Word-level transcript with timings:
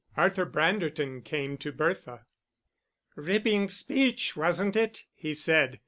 Arthur 0.17 0.47
Branderton 0.47 1.23
came 1.23 1.57
to 1.59 1.71
Bertha. 1.71 2.25
"Ripping 3.15 3.69
speech, 3.69 4.35
wasn't 4.35 4.75
it?" 4.75 5.05
he 5.13 5.35
said. 5.35 5.79